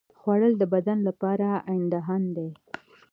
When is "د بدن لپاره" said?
0.59-1.49